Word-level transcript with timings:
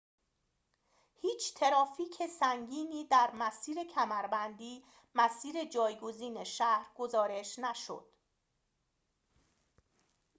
هیچ 1.21 1.53
ترافیک 1.53 2.27
سنگینی 2.39 3.07
در 3.11 3.31
مسیر 3.33 3.83
کمربندی 3.83 4.83
مسیر 5.15 5.63
جایگزین 5.65 6.43
شهر 6.43 6.85
گزارش 6.97 7.59
نشد 7.59 8.05